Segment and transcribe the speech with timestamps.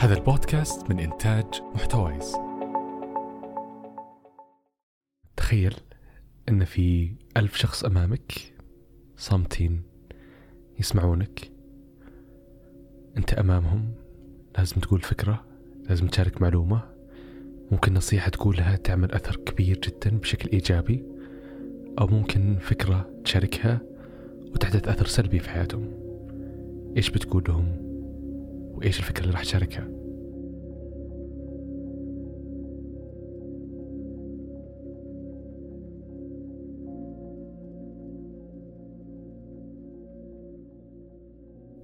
[0.00, 1.44] هذا البودكاست من إنتاج
[1.74, 2.36] محتويس.
[5.36, 5.74] تخيل
[6.48, 8.32] أن في ألف شخص أمامك
[9.16, 9.82] صامتين
[10.78, 11.50] يسمعونك.
[13.16, 13.94] أنت أمامهم
[14.58, 15.44] لازم تقول فكرة
[15.88, 16.82] لازم تشارك معلومة.
[17.70, 21.04] ممكن نصيحة تقولها تعمل أثر كبير جدا بشكل إيجابي
[22.00, 23.80] أو ممكن فكرة تشاركها
[24.52, 25.90] وتحدث أثر سلبي في حياتهم.
[26.96, 27.89] إيش بتقول لهم؟
[28.80, 29.88] وإيش الفكرة اللي راح تشاركها؟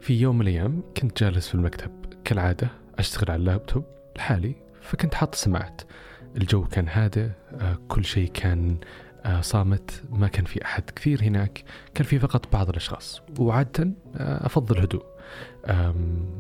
[0.01, 1.91] في يوم من الأيام كنت جالس في المكتب.
[2.25, 2.69] كالعادة
[2.99, 3.85] أشتغل على اللابتوب
[4.17, 5.83] لحالي فكنت حاط سماعات.
[6.37, 8.77] الجو كان هادئ آه، كل شيء كان
[9.25, 10.03] آه، صامت.
[10.11, 13.23] ما كان في أحد كثير هناك كان في فقط بعض الأشخاص.
[13.39, 15.16] وعادة آه، أفضل هدوء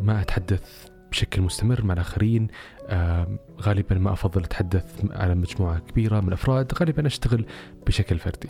[0.01, 2.49] ما أتحدث بشكل مستمر مع الآخرين.
[3.61, 6.73] غالبا ما أفضل أتحدث على مجموعة كبيرة من الأفراد.
[6.75, 7.47] غالبا أشتغل
[7.87, 8.48] بشكل فردي.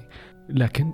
[0.48, 0.84] لكن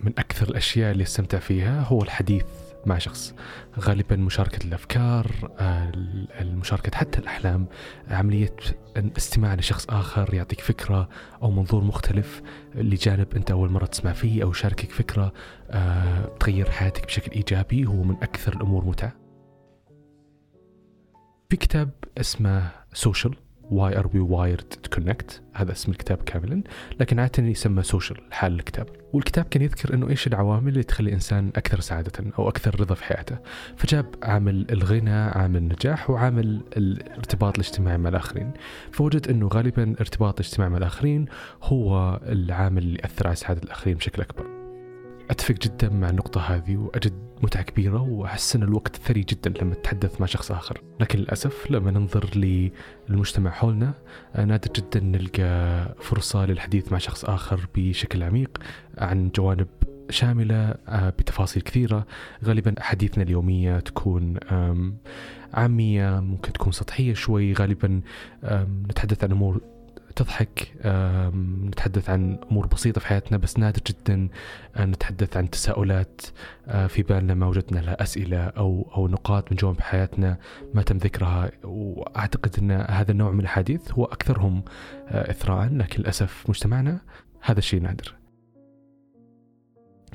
[0.00, 2.44] من أكثر الأشياء اللي أستمتع فيها هو الحديث
[2.88, 3.34] مع شخص.
[3.80, 5.26] غالبا مشاركة الأفكار
[6.40, 7.66] المشاركة حتى الأحلام
[8.08, 8.56] عملية
[8.96, 11.08] الاستماع لشخص آخر يعطيك فكرة
[11.42, 12.42] أو منظور مختلف
[12.74, 15.32] لجانب أنت أول مرة تسمع فيه أو يشاركك فكرة
[15.70, 19.12] آه، تغير حياتك بشكل إيجابي هو من أكثر الأمور متعة.
[21.50, 23.36] في كتاب اسمه Social
[23.70, 26.62] Why Are We Wired to Connect هذا اسم الكتاب كاملا.
[27.00, 28.86] لكن عاده يسمى Social هذا الكتاب.
[29.12, 33.04] والكتاب كان يذكر إنه إيش العوامل اللي تخلي الانسان أكثر سعادة أو أكثر رضا في
[33.04, 33.38] حياته.
[33.76, 38.50] فجاب عامل الغنى عامل النجاح وعامل الارتباط الاجتماعي مع الآخرين.
[38.92, 41.26] فوجد إنه غالبا الارتباط الاجتماعي مع الآخرين
[41.62, 44.57] هو العامل اللي يأثر على سعادة الآخرين بشكل أكبر.
[45.30, 47.12] أتفق جدا مع النقطة هذه وأجد
[47.42, 51.90] متعة كبيرة واحس ان الوقت ثري جدا لما تتحدث مع شخص آخر، لكن للأسف لما
[51.90, 52.30] ننظر
[53.08, 53.94] للمجتمع حولنا
[54.34, 58.58] نادر جدا نلقى فرصة للحديث مع شخص آخر بشكل عميق
[58.98, 59.68] عن جوانب
[60.10, 62.06] شاملة آه، بتفاصيل كثيرة.
[62.44, 64.36] غالبا حديثنا اليومية تكون
[65.54, 67.52] عامية ممكن تكون سطحية شوي.
[67.52, 68.00] غالبا
[68.88, 69.60] نتحدث عن أمور
[70.18, 70.72] تضحك
[71.66, 74.28] نتحدث عن أمور بسيطة في حياتنا بس نادر جدا
[74.78, 76.20] نتحدث عن تساؤلات
[76.66, 80.38] آه، في بالنا ما وجدنا لها أسئلة أو أو نقاط من جوانب حياتنا
[80.74, 84.62] ما تم ذكرها وأعتقد إن هذا النوع من الحديث هو أكثرهم
[85.08, 87.00] آه، اثراء لكن للأسف مجتمعنا
[87.40, 88.14] هذا الشيء نادر.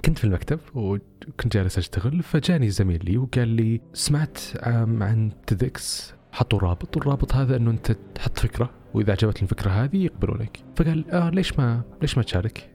[0.05, 6.59] كنت في المكتب وكنت جالس أشتغل فجاني زميل لي وقال لي سمعت عن تدكس حطوا
[6.59, 11.59] رابط والرابط هذا إنه أنت تحط فكرة وإذا عجبت الفكرة هذه يقبلونك فقال آه ليش
[11.59, 12.69] ما ليش ما تشارك؟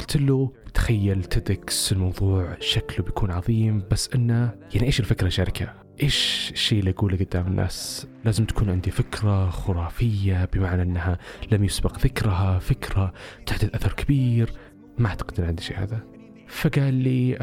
[0.00, 6.50] قلت له تخيل تدكس الموضوع شكله بيكون عظيم بس إنه يعني إيش الفكرة شاركها؟ إيش
[6.52, 11.18] الشيء اللي اقوله قدام الناس؟ لازم تكون عندي فكرة خرافية بمعنى إنها
[11.52, 13.12] لم يسبق ذكرها فكرة
[13.46, 14.52] تحدث أثر كبير.
[14.98, 16.00] ما أعتقد إن عندي شيء هذا.
[16.48, 17.36] فقال لي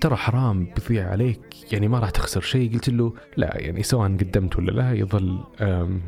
[0.00, 2.72] ترى حرام بيضيع عليك يعني ما راح تخسر شيء.
[2.72, 5.44] قلت له لا يعني سواء قدمت ولا لا يظل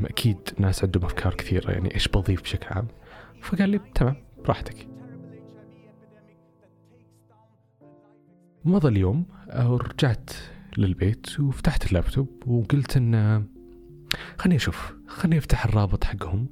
[0.04, 2.86] أكيد ناس عندهم أفكار كثيرة يعني إيش بضيف بشكل عام.
[3.42, 4.88] فقال لي تمام براحتك
[8.64, 10.30] مضى اليوم ورجعت
[10.78, 13.44] للبيت وفتحت اللابتوب وقلت إن
[14.38, 16.48] خليني أشوف خليني أفتح الرابط حقهم.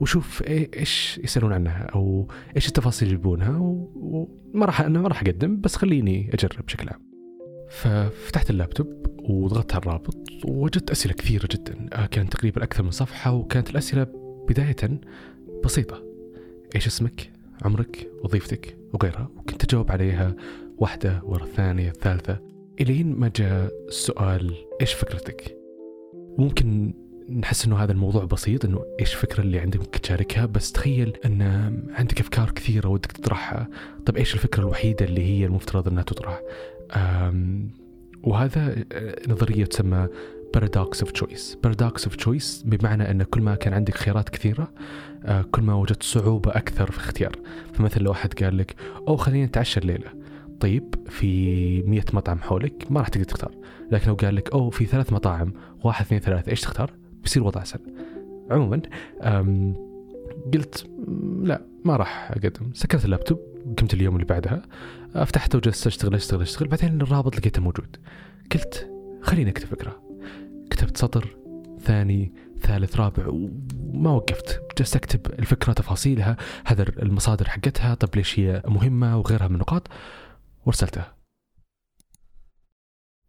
[0.00, 5.60] وشوف إيش يسألون عنها أو إيش التفاصيل اللي يبونها وما راح أنا ما راح أقدم
[5.60, 7.00] بس خليني أجرب بشكل عام.
[7.70, 13.32] ففتحت اللابتوب وضغطت على الرابط ووجدت أسئلة كثيرة جدا آه، كانت تقريبا أكثر من صفحة
[13.32, 14.06] وكانت الأسئلة
[14.48, 15.00] بداية
[15.64, 16.02] بسيطة.
[16.74, 17.30] إيش اسمك؟
[17.62, 20.36] عمرك؟ وظيفتك؟ وغيرها وكنت أجاوب عليها
[20.78, 22.38] واحدة ورا الثانية الثالثة
[22.80, 25.56] إلين ما جاء السؤال إيش فكرتك؟
[26.38, 26.94] ممكن
[27.30, 31.42] نحس إنه هذا الموضوع بسيط إنه إيش الفكرة اللي عندك تشاركها؟ بس تخيل إن
[31.90, 33.68] عندك أفكار كثيرة ودك تطرحها.
[34.06, 36.40] طب إيش الفكرة الوحيدة اللي هي المفترض إنها تطرح؟
[38.22, 40.08] وهذا آه، نظرية تسمى
[40.54, 44.72] paradox of choice paradox of choice بمعنى إن كل ما كان عندك خيارات كثيرة
[45.24, 47.36] آه، كل ما وجدت صعوبة أكثر في اختيار.
[47.72, 48.74] فمثلا لو أحد قال لك
[49.08, 50.10] أو خلينا نتعشى الليلة.
[50.60, 53.54] طيب في مية مطعم حولك ما راح تقدر تختار.
[53.90, 55.52] لكن لو قال لك أو في ثلاث مطاعم
[55.84, 57.80] واحد اثنين ثلاثة إيش تختار؟ بيصير وضع اسهل
[58.50, 58.82] عموما
[60.54, 60.90] قلت
[61.42, 62.72] لا ما راح أقدم.
[62.72, 63.38] سكرت اللابتوب
[63.78, 64.62] قمت اليوم اللي بعدها
[65.12, 67.96] فتحته وجلست أشتغل أشتغل أشتغل بعدين الرابط لقيته موجود.
[68.52, 68.90] قلت
[69.22, 70.02] خليني أكتب فكره
[70.70, 71.36] كتبت سطر
[71.80, 74.62] ثاني ثالث رابع وما وقفت.
[74.78, 76.36] جلست أكتب الفكرة تفاصيلها
[76.66, 79.88] هذا المصادر حقتها طب ليش هي مهمة وغيرها من النقاط
[80.66, 81.16] وارسلتها.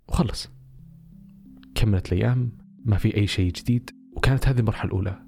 [0.07, 0.49] وخلص.
[1.75, 2.64] كملت الأيام.
[2.85, 5.21] ما في أي شيء جديد وكانت هذه المرحلة الأولى.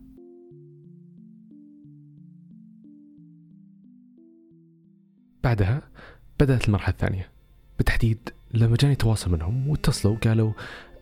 [5.44, 5.82] بعدها
[6.40, 7.32] بدأت المرحلة الثانية.
[7.78, 10.54] بالتحديد لما جاني تواصل منهم واتصلوا قالوا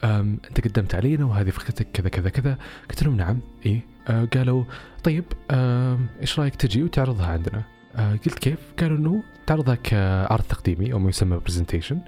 [0.03, 2.57] أنت قدمت علينا وهذه فكرتك كذا كذا كذا.
[2.89, 3.81] قلت لهم نعم إيه.
[4.07, 4.63] آه قالوا
[5.03, 5.23] طيب
[6.21, 11.37] إيش رأيك تجي وتعرضها عندنا؟ قلت كيف؟ قالوا إنه تعرضها كعرض تقديمي أو ما يسمى
[11.37, 11.99] برزنتيشن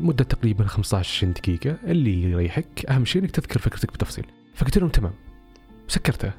[0.00, 1.76] مدة تقريبا 15 20 دقيقة.
[1.84, 4.26] اللي يريحك أهم شيء إنك تذكر فكرتك بتفصيل.
[4.54, 5.12] فقلت لهم تمام.
[5.88, 6.32] سكرته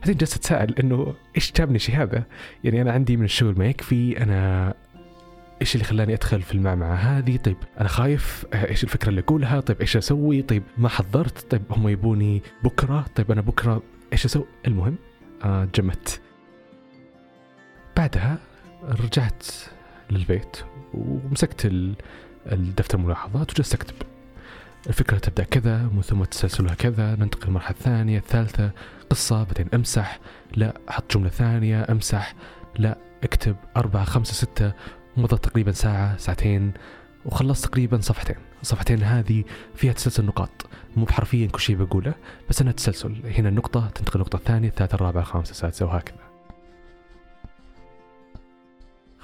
[0.00, 2.24] بعدين جلست اتساءل إنه إيش جابني شيء هذا؟
[2.64, 4.22] يعني أنا عندي من الشغل ما يكفي.
[4.22, 4.74] أنا
[5.60, 8.46] إيش اللي خلاني أدخل في المعمعة هذه؟ طيب أنا خايف.
[8.52, 13.04] آه، إيش الفكرة اللي أقولها؟ طيب إيش أسوي؟ طيب ما حضرت؟ طيب هم يبوني بكرة.
[13.14, 13.82] طيب أنا بكرة
[14.12, 14.96] إيش أسوي؟ المهم
[15.44, 16.20] آه جمت
[18.06, 18.38] بعدها
[18.82, 19.46] رجعت
[20.10, 20.56] للبيت
[20.94, 21.66] ومسكت
[22.46, 23.94] الدفتر الملاحظات وجلست أكتب.
[24.86, 27.16] الفكرة تبدأ كذا ومن ثم تسلسلها كذا.
[27.16, 28.70] ننتقل للمرحلة الثانية الثالثة.
[29.10, 30.18] قصة بعدين أمسح.
[30.56, 32.34] لا أحط جملة ثانية أمسح.
[32.78, 34.72] لا أكتب أربعة خمسة ستة.
[35.16, 36.72] مضت تقريبا ساعة ساعتين.
[37.24, 38.36] وخلصت تقريبا صفحتين.
[38.62, 39.44] الصفحتين هذه
[39.74, 40.66] فيها تسلسل نقاط.
[40.96, 42.14] مو بحرفيا كل شيء بقوله
[42.48, 43.22] بس إنها تسلسل.
[43.38, 46.25] هنا النقطة تنتقل النقطة الثانية الثالثة الرابعة الخامسة السادسة وهكذا.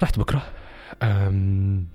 [0.03, 0.43] رحت بكرة.
[1.03, 1.87] أم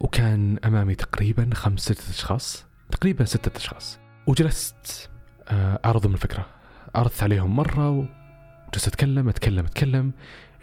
[0.00, 3.98] وكان أمامي تقريبا خمس ستة أشخاص تقريبا ستة أشخاص.
[4.26, 5.10] وجلست
[5.48, 6.46] آه، أعرضهم الفكرة.
[6.94, 10.12] عرضت عليهم مرة وجلست أتكلم أتكلم أتكلم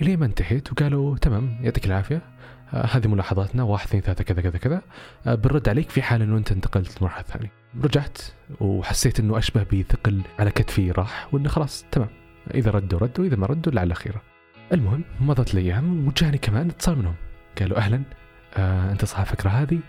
[0.02, 2.22] إلين ما انتهيت وقالوا تمام يعطيك العافية.
[2.74, 4.82] آه هذه ملاحظاتنا واحد اثنين ثلاثة كذا كذا كذا.
[5.28, 7.52] آه بنرد عليك في حال إنه أنت انتقلت للمرحلة الثانية.
[7.84, 8.18] رجعت
[8.60, 12.10] وحسيت إنه أشبه بثقل على كتفي راح وإنه خلاص تمام.
[12.54, 14.22] إذا ردوا ردوا إذا ما ردوا لعل خيره.
[14.74, 17.16] المهم مضت الأيام وجاني كمان اتصال منهم.
[17.60, 18.02] قالوا أهلا.
[18.58, 19.80] آه أنت صاحب الفكرة هذه.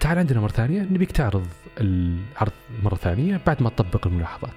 [0.00, 1.46] تعال عندنا مرة ثانية نبيك تعرض
[1.80, 2.52] العرض
[2.82, 4.54] مرة ثانية بعد ما تطبق الملاحظات.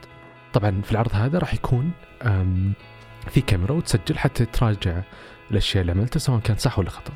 [0.54, 1.92] طبعا في العرض هذا راح يكون
[3.30, 5.02] في كاميرا وتسجل حتى تراجع
[5.52, 7.14] الأشياء اللي عملتها سواء كان صح ولا خطأ.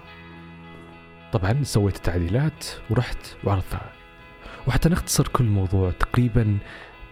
[1.32, 3.92] طبعا سويت التعديلات ورحت وعرضتها.
[4.68, 6.58] وحتى نختصر كل الموضوع تقريبا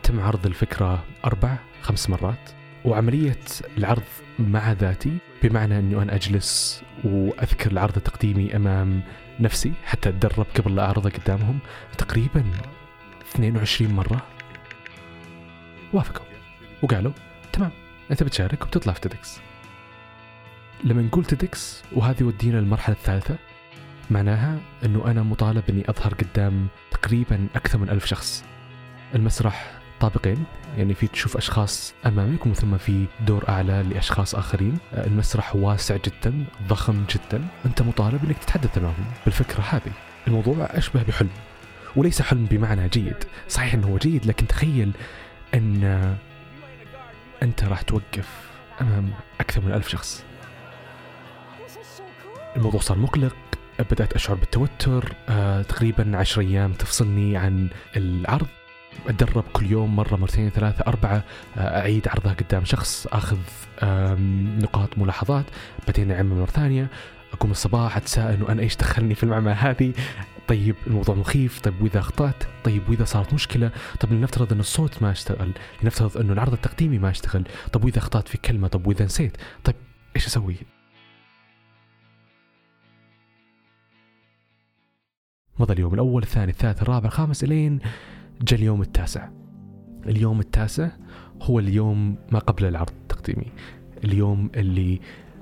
[0.04, 2.50] تم عرض الفكرة أربع خمس مرات.
[2.88, 3.40] وعملية
[3.78, 4.04] العرض
[4.40, 9.02] مع ذاتي بمعنى أنه أنا أجلس وأذكر العرض التقديمي أمام
[9.40, 11.60] نفسي حتى أتدرب قبل لا أعرضه قدامهم.
[11.98, 12.44] تقريبا
[13.32, 14.22] 22 مرة.
[15.94, 16.26] وافقوا.
[16.82, 17.12] وقالوا
[17.54, 17.72] تمام
[18.12, 19.40] أنت بتشارك وبتطلع في TEDx.
[20.84, 23.38] لما نقول TEDx وهذه ودينا للمرحلة الثالثة
[24.12, 28.46] معناها أنه أنا مطالب أني أظهر قدام تقريبا أكثر من ألف شخص.
[29.16, 30.46] المسرح طابقين
[30.78, 34.78] يعني في تشوف أشخاص أمامك ومن ثم في دور أعلى لأشخاص آخرين.
[34.94, 37.48] المسرح واسع جدا ضخم جدا.
[37.66, 39.92] أنت مطالب إنك تتحدث امامهم بالفكرة هذه.
[40.28, 41.30] الموضوع أشبه بحلم
[41.96, 43.24] وليس حلم بمعنى جيد.
[43.50, 44.92] صحيح إنه هو جيد لكن تخيل
[45.54, 46.16] أن
[47.44, 48.30] أنت راح توقف
[48.82, 49.10] أمام
[49.40, 50.24] أكثر من ألف شخص.
[52.56, 53.36] الموضوع صار مقلق
[53.92, 55.16] بدأت أشعر بالتوتر.
[55.30, 58.48] آه، تقريبا عشر أيام تفصلني عن العرض.
[59.08, 61.24] أتدرب كل يوم مرة مرتين ثلاثة أربعة
[61.58, 63.38] آه، أعيد عرضها قدام شخص أخذ
[64.62, 65.46] نقاط ملاحظات
[65.88, 66.88] بعدين أعمل مرة ثانية
[67.34, 69.94] أقوم الصباح أتساءل إنه أنا إيش دخلني في المعمعة هذه؟
[70.48, 75.12] طيب الموضوع مخيف طيب وإذا أخطأت؟ طيب وإذا صارت مشكلة؟ طيب لنفترض إن الصوت ما
[75.12, 75.52] اشتغل
[75.84, 77.44] لنفترض انه العرض التقديمي ما اشتغل
[77.74, 79.76] طيب وإذا أخطأت في كلمة؟ طيب وإذا نسيت؟ طيب
[80.16, 80.56] إيش أسوي؟
[85.60, 87.80] مضى اليوم الأول الثاني الثالث الرابع الخامس إلين
[88.42, 89.30] جاء اليوم التاسع.
[90.06, 90.90] اليوم التاسع
[91.42, 93.52] هو اليوم ما قبل العرض التقديمي.
[94.04, 95.00] اليوم اللي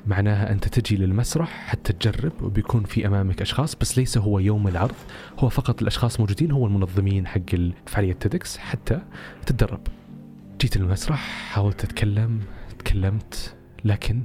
[0.08, 4.96] معناها أنت تجي للمسرح حتى تجرب وبيكون في أمامك أشخاص بس ليس هو يوم العرض
[5.40, 9.02] هو فقط الأشخاص موجودين هو المنظمين حق فعالية تيدكس حتى
[9.46, 9.82] تتدرب.
[10.62, 11.20] جيت المسرح
[11.52, 12.40] حاولت أتكلم
[12.80, 14.22] تكلمت لكن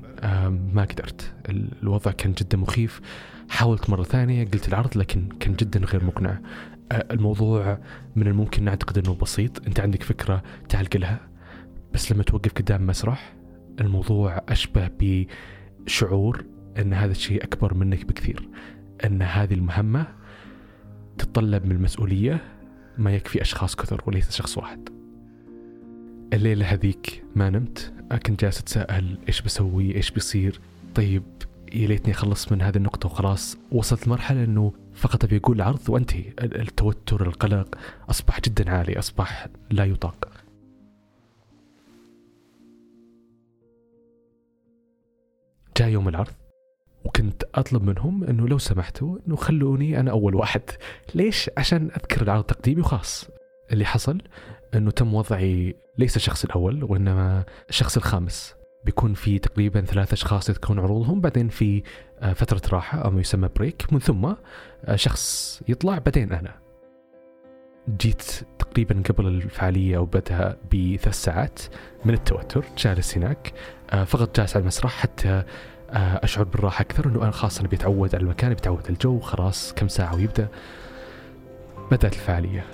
[0.74, 1.32] ما قدرت.
[1.82, 3.00] الوضع كان جدا مخيف.
[3.48, 6.38] حاولت مرة ثانية قلت العرض لكن كان جدا غير مقنع.
[6.92, 7.78] الموضوع
[8.16, 9.66] من الممكن نعتقد أنه بسيط.
[9.66, 11.20] أنت عندك فكرة تعال قلها
[11.94, 13.34] بس لما توقف قدام مسرح
[13.80, 15.26] الموضوع أشبه ب
[15.86, 16.44] شعور
[16.78, 18.48] إن هذا الشيء أكبر منك بكثير.
[19.04, 20.06] إن هذه المهمة
[21.18, 22.40] تتطلب من المسؤولية
[22.98, 24.88] ما يكفي أشخاص كثر وليس شخص واحد.
[26.32, 27.92] الليلة هذيك ما نمت
[28.26, 30.60] كنت جالس أتساءل إيش بسوي إيش بيصير؟
[30.94, 31.22] طيب
[31.72, 33.58] يا ليتني أخلص من هذه النقطة وخلاص.
[33.72, 36.24] وصلت لمرحلة إنه فقط ابي أقول العرض وانتهي.
[36.42, 37.78] التوتر القلق
[38.10, 40.28] أصبح جدا عالي أصبح لا يطاق.
[45.76, 46.32] جاء يوم العرض
[47.04, 50.62] وكنت أطلب منهم إنه لو سمحتوا إنه خلوني أنا أول واحد.
[51.14, 53.28] ليش؟ عشان أذكر العرض التقديمي وخلاص
[53.72, 54.22] اللي حصل
[54.74, 58.59] إنه تم وضعي ليس الشخص الأول وإنما الشخص الخامس.
[58.84, 61.82] بيكون في تقريبا ثلاث أشخاص يذكرون عروضهم بعدين في
[62.20, 64.32] آه، فترة راحة أو ما يسمى بريك من ثم
[64.84, 66.54] آه، شخص يطلع بعدين أنا.
[68.00, 68.22] جيت
[68.58, 71.60] تقريبا قبل الفعالية أو بدها بثلاث ساعات
[72.04, 73.52] من التوتر جالس هناك
[73.90, 75.42] آه، فقط جالس على المسرح حتى
[75.92, 79.88] أشعر بالراحة أكثر إنه أنا خلاص أنا بيتعود على المكان بيتعود على الجو خلاص كم
[79.88, 80.48] ساعة ويبدأ.
[81.90, 82.64] بدأت الفعالية.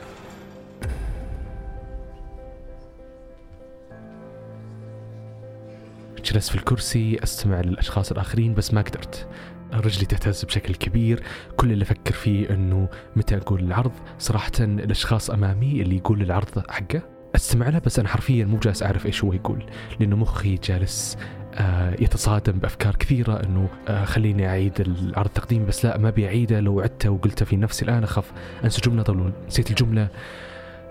[6.36, 9.28] جلست في الكرسي أستمع للأشخاص الآخرين بس ما قدرت.
[9.72, 11.22] رجلي تهتز بشكل كبير.
[11.56, 17.02] كل اللي أفكر فيه إنه متى أقول العرض؟ صراحة الأشخاص أمامي اللي يقول العرض حقه
[17.36, 19.64] أستمع له بس أنا حرفيا مو جالس أعرف إيش هو يقول
[20.00, 21.16] لأنه مخي جالس
[21.54, 26.80] آه يتصادم بأفكار كثيرة إنه آه خليني أعيد العرض التقديمي بس لا ما بيعيده لو
[26.80, 28.32] عدته وقلته في نفسي الآن أخاف
[28.64, 29.02] أنسى جملة.
[29.02, 30.08] طول نسيت الجملة.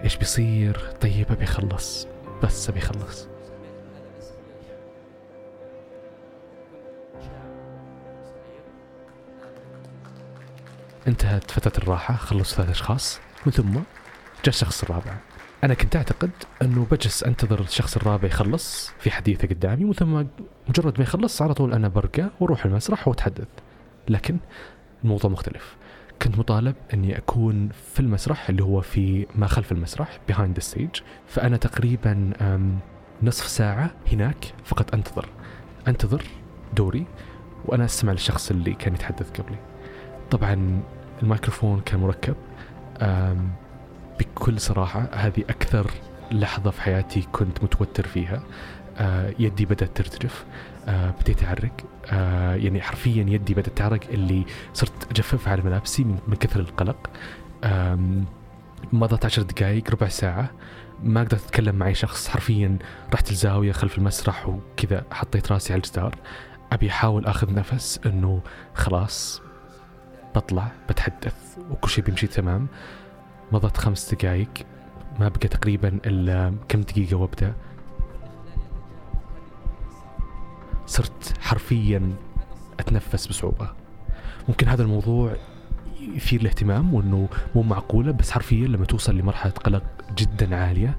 [0.03, 2.07] إيش بيصير؟ طيب أبي أخلص.
[2.43, 3.34] بس أبي أخلص.
[11.07, 13.83] انتهت فترة الراحة خلصوا ثلاث أشخاص من ثم جاء
[14.47, 15.17] الشخص الرابع.
[15.63, 16.29] أنا كنت أعتقد
[16.61, 20.23] أنه بجلس أنتظر الشخص الرابع يخلص في حديثه قدامي ثم
[20.69, 23.47] مجرد ما يخلص على طول أنا برقى وأروح المسرح وأتحدث.
[24.09, 24.37] لكن
[25.03, 25.75] الموضوع مختلف.
[26.21, 30.85] كنت مطالب أني أكون في المسرح اللي هو في ما خلف المسرح behind the
[31.27, 32.33] فأنا تقريبا
[33.23, 35.29] نصف ساعة هناك فقط أنتظر.
[35.87, 36.23] أنتظر
[36.73, 37.05] دوري
[37.65, 39.57] وأنا أستمع للشخص اللي كان يتحدث قبلي.
[40.31, 40.81] طبعا
[41.23, 42.35] الميكروفون كان مركب
[44.19, 45.91] بكل صراحة هذه أكثر
[46.31, 48.43] لحظة في حياتي كنت متوتر فيها.
[48.97, 50.45] آه يدي بدأت ترتجف
[50.87, 51.71] آه بديت أعرق.
[52.11, 57.09] آه يعني حرفيا يدي بدأت تعرق اللي صرت أجففها على ملابسي من, من كثر القلق.
[58.93, 60.51] مضت عشر دقائق ربع ساعة
[61.03, 62.27] ما قدرت أتكلم مع أي شخص.
[62.27, 62.77] حرفيا
[63.13, 66.15] رحت الزاوية خلف المسرح وكذا حطيت راسي على الجدار.
[66.71, 68.41] أبي أحاول أخذ نفس أنه
[68.73, 69.41] خلاص
[70.35, 72.67] بطلع بتحدث وكل شيء بيمشي تمام.
[73.51, 74.49] مضت خمس دقائق
[75.19, 77.53] ما بقى تقريبا إلا كم دقيقة وأبدأ.
[80.85, 82.13] صرت حرفيا
[82.79, 83.69] أتنفس بصعوبة.
[84.49, 85.35] ممكن هذا الموضوع
[86.01, 89.83] يثير الاهتمام وإنه مو معقولة بس حرفيا لما توصل لمرحلة قلق
[90.17, 90.97] جدا عالية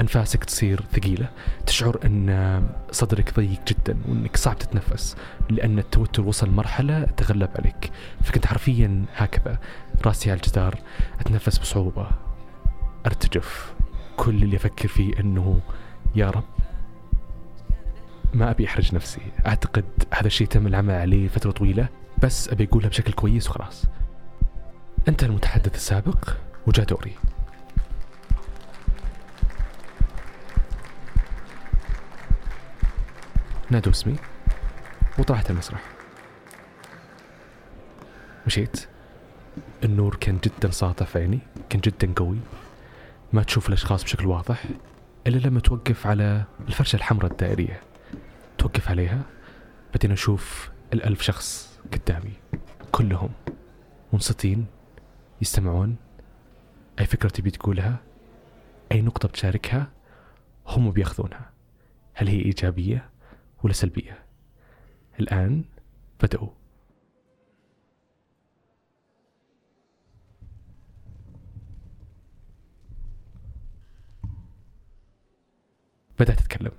[0.00, 1.28] أنفاسك تصير ثقيلة
[1.66, 5.16] تشعر أن صدرك ضيق جدا وأنك صعب تتنفس
[5.50, 7.90] لأن التوتر وصل مرحلة تغلب عليك.
[8.22, 9.58] فكنت حرفيا هكذا
[10.06, 10.78] راسي على الجدار
[11.20, 12.08] أتنفس بصعوبة.
[13.06, 13.74] أرتجف.
[14.16, 15.60] كل اللي أفكر فيه أنه
[16.14, 16.44] يا رب
[18.34, 19.20] ما أبي أحرج نفسي.
[19.46, 19.84] أعتقد
[20.14, 21.88] هذا الشيء تم العمل عليه فترة طويلة
[22.22, 23.84] بس أبي أقولها بشكل كويس وخلاص.
[25.08, 26.30] أنت المتحدث السابق
[26.66, 27.12] وجاء دوري.
[33.70, 34.16] نادوا اسمي
[35.18, 35.82] وطلعت المسرح.
[38.46, 38.88] مشيت.
[39.84, 42.38] النور كان جدا ساطع في عيني كان جدا قوي.
[43.32, 44.64] ما تشوف الأشخاص بشكل واضح
[45.26, 47.80] إلا لما توقف على الفرشة الحمراء الدائرية.
[48.58, 49.22] توقف عليها
[49.94, 52.32] بعدين أشوف الألف شخص قدامي.
[52.92, 53.30] كلهم
[54.12, 54.66] منصتين
[55.42, 55.96] يستمعون.
[57.00, 57.96] أي فكرة تبي تقولها؟
[58.92, 59.90] أي نقطة بتشاركها؟
[60.66, 61.50] هم بياخذونها.
[62.14, 63.15] هل هي إيجابية؟
[63.64, 64.18] ولا سلبية.
[65.20, 65.64] الآن
[66.22, 66.48] بدأوا.
[76.18, 76.72] بدأت أتكلم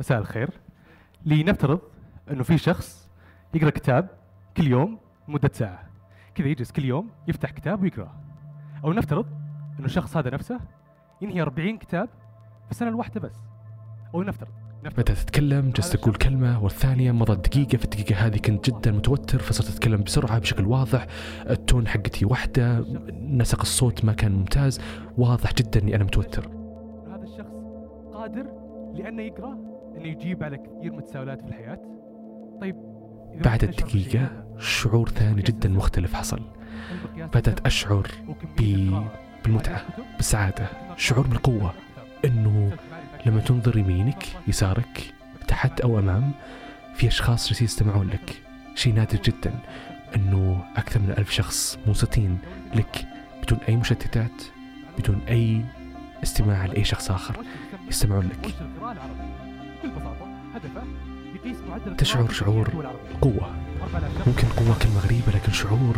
[0.00, 0.50] مساء الخير.
[1.24, 1.80] لنفترض
[2.30, 3.10] أنه في شخص
[3.54, 4.08] يقرأ كتاب
[4.56, 4.98] كل يوم
[5.28, 5.90] مدة ساعة.
[6.34, 8.20] كذا يجلس كل يوم يفتح كتاب ويقرأ.
[8.84, 9.26] أو نفترض
[9.78, 10.60] أنه الشخص هذا نفسه
[11.20, 12.08] ينهي 40 كتاب
[12.64, 13.36] في السنة الواحدة بس.
[14.14, 14.59] أو نفترض.
[14.84, 17.76] بدأت أتكلم جلست أقول كلمة والثانية مضت دقيقة.
[17.76, 21.06] في الدقيقة هذه كنت جدا متوتر فصرت أتكلم بسرعة بشكل واضح.
[21.50, 22.84] التون حقتي واحدة
[23.20, 24.80] نسق الصوت ما كان ممتاز.
[25.18, 26.48] واضح جدا أني أنا متوتر.
[27.08, 27.54] هذا الشخص
[28.12, 28.46] قادر
[28.94, 29.58] لأنه يقرأ؟
[29.96, 31.78] أنه يجيب على كثير من التساؤلات في الحياة؟
[32.60, 32.76] طيب
[33.44, 36.40] بعد الدقيقة شعور ثاني جدا مختلف حصل.
[37.34, 38.06] بدأت أشعر
[38.58, 39.82] بالمتعة
[40.16, 41.72] بالسعادة شعور بالقوة
[42.24, 42.72] أنه
[43.26, 45.14] لما تنظر يمينك يسارك
[45.48, 46.32] تحت أو أمام
[46.94, 48.42] في أشخاص جالسين يستمعون لك
[48.74, 49.54] شيء نادر جدا
[50.16, 52.38] أنه أكثر من ألف شخص منصتين
[52.74, 53.06] لك
[53.42, 54.42] بدون أي مشتتات
[54.98, 55.64] بدون أي
[56.22, 57.36] استماع لأي شخص آخر
[57.88, 58.54] يستمعون لك
[61.98, 62.68] تشعر شعور.
[63.20, 64.28] قوة 4000 شخص.
[64.28, 65.96] ممكن قوة كلمة غريبة لكن شعور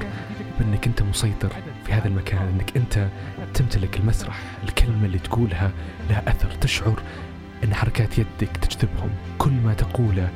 [0.62, 1.52] بأنك أنت مسيطر
[1.86, 3.08] في هذا المكان أنك أنت
[3.54, 4.42] تمتلك المسرح.
[4.64, 5.70] الكلمة اللي تقولها
[6.10, 7.02] لها أثر تشعر
[7.64, 9.10] أن حركات يدك تجذبهم.
[9.38, 10.28] كل ما تقوله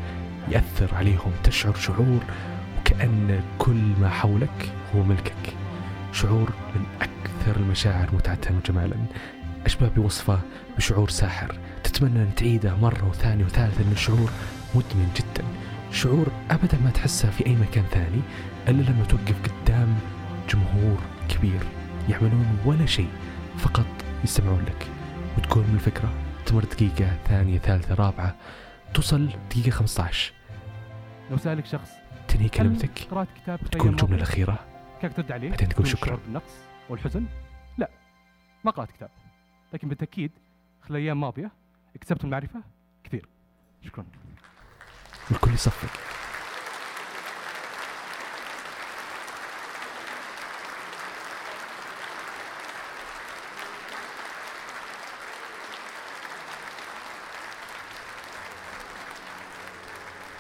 [0.49, 1.33] يأثر عليهم.
[1.45, 2.21] تشعر شعور
[2.81, 5.55] وكأن كل ما حولك هو ملكك.
[6.13, 8.97] شعور من أكثر المشاعر متعة وجمالا.
[9.67, 10.41] أشبه بوصفة
[10.77, 11.59] بشعور ساحر.
[11.85, 14.31] تتمنى أن تعيده مرة وثانية وثالثة أنه شعور
[14.75, 15.45] مدمن جدا.
[15.93, 18.21] شعور أبدا ما تحسه في أي مكان ثاني
[18.69, 19.89] إلا لما توقف قدام
[20.49, 20.99] جمهور
[21.29, 21.61] كبير
[22.09, 23.09] يعملون ولا شيء
[23.59, 23.87] فقط
[24.25, 24.87] يستمعون لك
[25.39, 26.13] وتكون من الفكرة
[26.47, 28.37] تمر دقيقة ثانية ثالثة رابعة
[28.95, 30.33] توصل دقيقة 15
[31.31, 31.91] لو سألك شخص
[32.29, 33.19] تنهي كلمتك كتاب
[33.75, 34.59] أيام الجملة ماضية؟ الأخيرة
[35.01, 36.17] كيف ترد عليه؟ بعدين تقول شكراً.
[36.17, 36.53] بالنقص
[36.89, 37.25] والحزن؟
[37.79, 37.91] لا
[38.65, 39.11] ما قرأت كتاب
[39.73, 40.31] لكن بالتأكيد
[40.83, 41.51] خلال الأيام الماضية
[41.97, 42.61] اكتسبت المعرفة
[43.05, 43.27] كثير
[43.87, 44.05] شكرا
[45.31, 46.01] والكل يصفق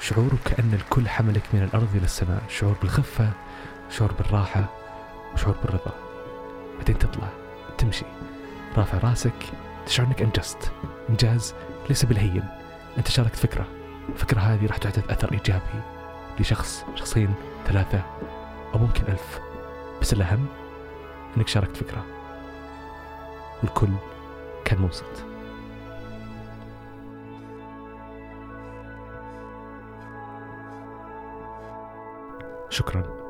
[0.07, 2.43] شعور كأن الكل حملك من الأرض إلى السماء.
[2.49, 3.31] شعور بالخفة
[3.91, 4.65] شعور بالراحة
[5.35, 5.95] وشعور بالرضا.
[6.79, 7.29] بعدين تطلع
[7.79, 8.05] تمشي.
[8.77, 9.33] رافع راسك
[9.87, 10.73] تشعر أنك أنجزت.
[11.11, 11.55] إنجاز
[11.89, 12.45] ليس بالهين.
[12.99, 13.67] أنت شاركت فكرة.
[14.09, 15.81] الفكرة هذه راح تحدث أثر إيجابي
[16.41, 17.35] لشخص شخصين
[17.67, 18.03] ثلاثة
[18.75, 19.41] أو ممكن ألف.
[20.01, 20.47] بس الأهم
[21.37, 22.05] أنك شاركت فكرة.
[23.63, 23.93] والكل
[24.65, 25.36] كان مبسوط.
[32.77, 33.26] شكرا.